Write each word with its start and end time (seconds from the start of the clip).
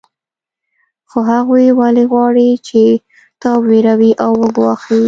خو 1.09 1.17
هغوی 1.31 1.65
ولې 1.79 2.03
غواړي 2.11 2.49
چې 2.67 2.83
تا 3.41 3.49
وویروي 3.59 4.11
او 4.23 4.31
وګواښي 4.41 4.99